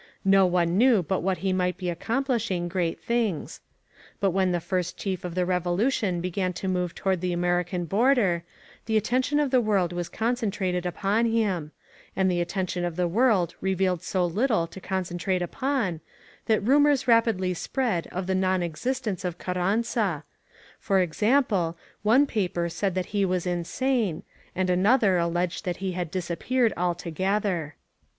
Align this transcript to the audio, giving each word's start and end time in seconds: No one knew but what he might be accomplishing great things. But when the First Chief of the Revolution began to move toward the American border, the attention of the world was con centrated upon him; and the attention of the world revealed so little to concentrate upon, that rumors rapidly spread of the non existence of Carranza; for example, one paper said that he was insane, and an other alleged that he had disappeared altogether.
No 0.25 0.47
one 0.47 0.79
knew 0.79 1.03
but 1.03 1.19
what 1.21 1.37
he 1.45 1.53
might 1.53 1.77
be 1.77 1.87
accomplishing 1.87 2.67
great 2.67 2.99
things. 3.03 3.61
But 4.19 4.31
when 4.31 4.51
the 4.51 4.59
First 4.59 4.97
Chief 4.97 5.23
of 5.23 5.35
the 5.35 5.45
Revolution 5.45 6.21
began 6.21 6.53
to 6.53 6.67
move 6.67 6.95
toward 6.95 7.21
the 7.21 7.33
American 7.33 7.85
border, 7.85 8.43
the 8.87 8.97
attention 8.97 9.39
of 9.39 9.51
the 9.51 9.61
world 9.61 9.93
was 9.93 10.09
con 10.09 10.33
centrated 10.35 10.87
upon 10.87 11.27
him; 11.27 11.71
and 12.15 12.31
the 12.31 12.41
attention 12.41 12.83
of 12.83 12.95
the 12.95 13.07
world 13.07 13.53
revealed 13.61 14.01
so 14.01 14.25
little 14.25 14.65
to 14.65 14.81
concentrate 14.81 15.43
upon, 15.43 16.01
that 16.47 16.61
rumors 16.65 17.07
rapidly 17.07 17.53
spread 17.53 18.07
of 18.07 18.25
the 18.25 18.33
non 18.33 18.63
existence 18.63 19.23
of 19.23 19.37
Carranza; 19.37 20.23
for 20.79 20.99
example, 20.99 21.77
one 22.01 22.25
paper 22.25 22.69
said 22.69 22.95
that 22.95 23.05
he 23.13 23.23
was 23.23 23.45
insane, 23.45 24.23
and 24.55 24.71
an 24.71 24.83
other 24.87 25.19
alleged 25.19 25.63
that 25.63 25.77
he 25.77 25.91
had 25.91 26.09
disappeared 26.09 26.73
altogether. 26.75 27.75